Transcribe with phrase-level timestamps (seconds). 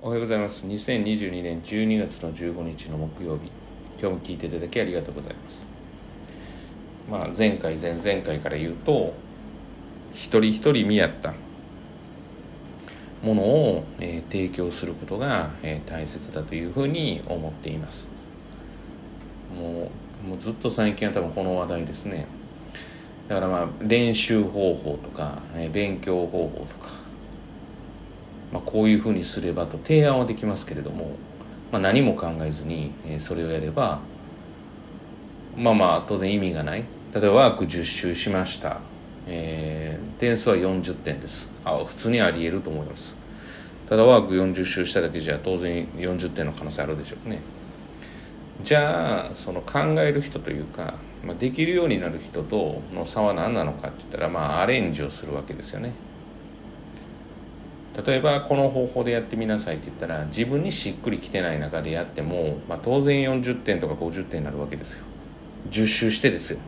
[0.00, 0.64] おはようございます。
[0.64, 3.50] 2022年12月の15日の木曜日。
[4.00, 5.66] 今日も聞いていただきありがとうございます。
[7.10, 9.12] まあ前回前々回から言うと
[10.14, 11.34] 一人一人見合った
[13.24, 18.08] ものを、えー、提供することが、えー、大切だというふうに思っています。
[19.52, 19.90] も
[20.24, 22.28] うもうずっと最近は多分この話題ですね。
[23.26, 26.97] だからまあ練習方法とか、えー、勉強方法とか
[28.52, 31.12] まあ、こういうふうにすればと提案はできますけれども、
[31.70, 34.00] まあ、何も考えずにそれをやれば
[35.58, 36.84] まあまあ当然意味がない。
[37.12, 38.78] 例えばワーク10周しました、
[39.26, 41.50] えー、点数は40点です。
[41.64, 43.16] あ普通にありえると思います。
[43.88, 47.40] ただワーク40周しただけじゃ当然40点の可能性あるでしょうね。
[48.62, 55.92] じゃあその考える人というか、まあ、できるようになる人との差は何なのかって言ったらまあアレンジをするわけですよね。
[58.06, 65.04] 例えばこの方法でやってみなさいって言ったら自分にしっくりきてない中でやっても、まあ、当然40点とか50点になるわけですよ。
[65.70, 66.58] 10周してですよ。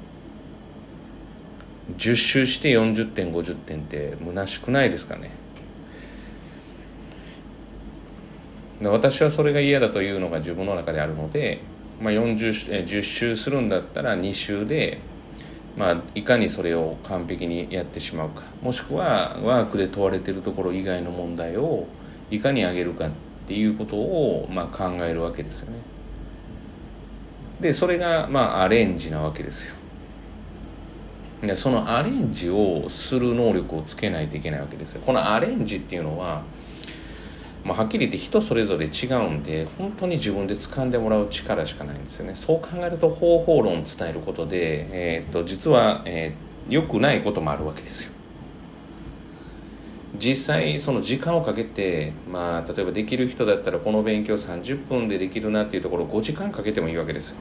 [1.96, 5.30] 10周して40点50点って虚しくないですかね。
[8.82, 11.60] 私はそれが嫌だというのが自分の中であるので、
[12.00, 14.98] まあ40、10周するんだったら2周で
[15.76, 21.86] まあ、いかにそれを完璧にやってしまうかもしくはワークで問われているところ以外の問題を
[22.30, 23.10] いかに上げるかっ
[23.46, 25.78] ていうことを、まあ、考えるわけですよね。
[27.60, 29.74] でそれが、まあ、アレンジなわけですよ。
[31.42, 35.02] でそのアレンジをする能力をつけないといけないわけですよ。
[35.04, 36.42] このアレンジっていうのは
[37.70, 42.34] まあ、はっきり言って人それぞれ違うんで本当に自分で掴んでもらう力しかないんですよね。
[42.34, 48.12] そう考えると方法論を伝えることで、えー、っと実は、えー、良くないこともあるわけですよ。
[50.18, 57.36] 実際その時間をかけて、まあ、例えばできる人だったらこの勉強30分でできるなっていうところを5時間かけてもいいわけですよ。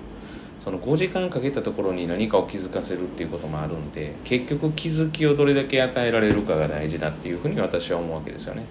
[0.64, 8.66] その5時間かけたところに何かを気づかせるっていうこともあるんで結局気づきをどれだけ与えられるかが大事だっていうふうに私は思うわけですよね。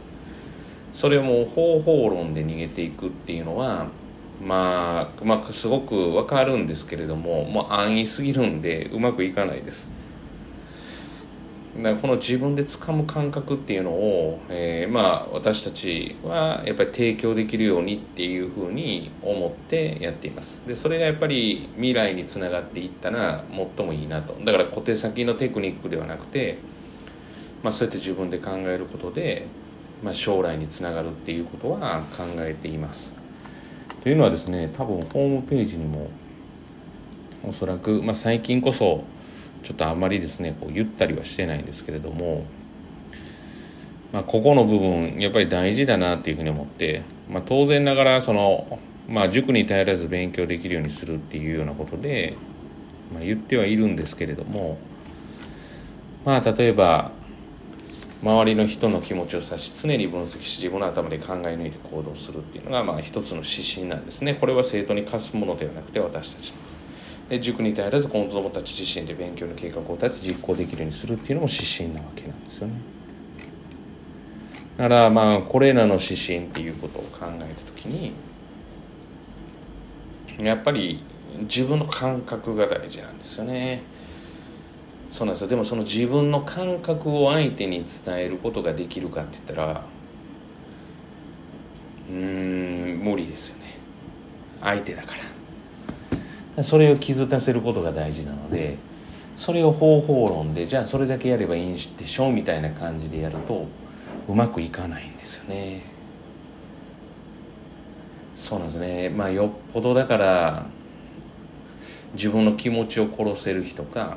[0.98, 3.86] それも方法論で逃げていくっていうのは
[4.44, 9.92] まあ、まあ、すごくわかるんですけれどももう安易すぎるんでうまくいかないです。
[11.80, 20.60] だこの自分で掴む感覚っていうのを、えー、まあ私たちはやっぱり提供できるようにっていうふうに思ってやっています。
[20.66, 23.44] でそれがやっぱり未来につながっていったら
[23.76, 24.34] 最もいいなと。
[24.44, 26.58] だから小手先のテクニックではなくて、
[27.62, 29.46] まあ、そうやって自分で考えることで
[30.02, 33.14] まあ、将来につながるっていうことは考えています。
[34.02, 36.08] というのはですね多分ホームページにも
[37.44, 39.04] おそらく、まあ、最近こそ
[39.62, 42.44] ちょっとあんまりですねこう言ったりはしてないんですけれども、
[44.12, 48.78] まあ、ここの部分やっぱり大事だなっていうふうに思って、まあ、当然ながらその、
[49.08, 52.36] まあ、塾に頼らず勉強できるようにするっていうようなことで、
[53.12, 54.78] まあ、言ってはいるんですけれども
[56.24, 57.10] まあ例えば
[58.22, 64.34] 周りの人の気持ちを指し常に分析し自分の頭で考え抜いて行動するっていうのがまあ一つの指針なんですね。
[64.34, 66.52] これは生徒に課すものではなくて私たち
[67.28, 72.74] で塾に頼らずこの子供たち自身で勉強の計画を立て実行できるようにするっていうのも指針なわけなんですよね。
[74.78, 78.12] だからまあこれらの指針っていうことを考えた時に
[80.40, 81.02] やっぱり
[81.42, 83.82] 自分の感覚が大事なんですよね。
[85.10, 85.48] そうなんですよ。
[85.48, 89.82] でもその自分の感覚を相手に伝えることができるかって言ったら
[92.10, 93.78] うん無理ですよね。
[94.60, 95.14] 相手だか
[96.56, 96.64] ら。
[96.64, 98.76] それを気づかせることが大事なので
[99.36, 103.66] それを方法論でじゃあそれだけやればいいんでしょうみたいな感じでやると
[104.26, 105.82] うまくいかないんですよね。
[108.34, 109.08] そうなんですね。
[109.08, 110.66] まあよっぽどだから
[112.14, 114.16] 自分の気持ちを殺せる人か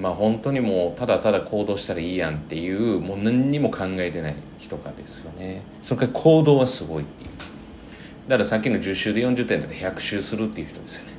[0.00, 5.62] まあ本当にもうただただ行動したらいいやんっていうもう何にも考えてない人かですよね。
[5.82, 7.30] それから行動はすごいっていう。
[8.28, 11.12] だからさっきの10周で40点だって100周するっていう人ですよね、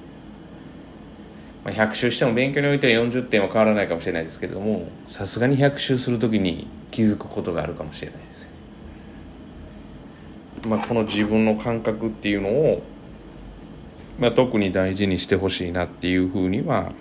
[1.63, 8.57] まあ、100周しても勉強においては40点は変わらないかもしれないですけれどもさすがに100周する時に気づくことがあるかもしれないですよね。
[10.67, 12.83] まあ、この自分の感覚っていうのを、
[14.19, 16.91] まあ、特に大事にしてほしいなっていうふうには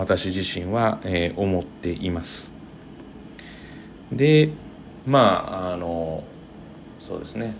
[0.00, 2.52] 私自身は、えー、思っています。
[4.12, 4.50] で
[5.06, 6.22] まああの
[7.00, 7.54] そうですね。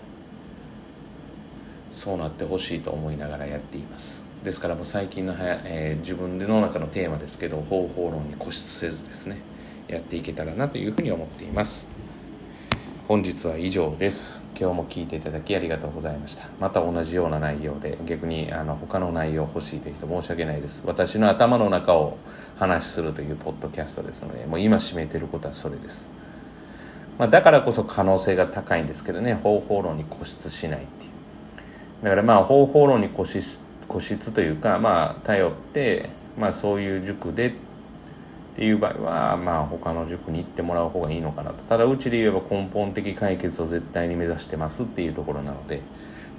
[1.93, 4.23] そうなってほしいと思いながらやっています。
[4.45, 9.39] ですからもう最近のはや、えー、自分の中のテーマですけど方法論に固執せずですね
[9.87, 11.87] やっていけたらなというふうに思っています。
[13.09, 14.45] 本日は以上です。
[14.57, 16.49] 今日も聞いていただきありがとうございました。
[16.61, 20.85] また同じような内容で逆にあの他の内容欲しいという人申し訳ないです。
[20.87, 22.17] 私の頭の中を
[22.61, 26.09] 話するというポッドキャストですのでもう今占めてることはそれです。
[27.19, 29.35] まあ、だからこそ可能性が高いんですけどね。
[29.35, 32.05] 方法論に固執しないっていう。
[32.05, 33.41] だからまあ方法論に固執
[33.89, 36.09] 固執というかまあ頼って、
[36.39, 37.53] まあ、そういう塾で
[38.53, 41.63] っていう場合はまあ他の塾に行ってもらう方がいいのかなと。
[41.65, 45.81] ただうちで言えば根本的解決を絶対に目指してますっていうところなので、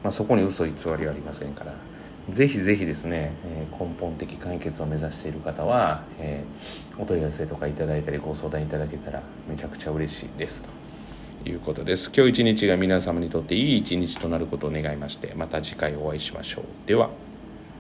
[0.04, 1.74] まあ、そこに嘘偽りはありませんから。
[2.30, 10.70] ぜひぜひですね、えー、根本的解決を目指している方は、えー、お問い合わせとかいただいたりご相談いただけたらめちゃくちゃ嬉しいですと。
[11.46, 12.10] いうことです。
[12.16, 16.64] 今日一日が皆様にとっていい一日となることを願いましてまた次回お会いしましょう。
[16.88, 17.10] では。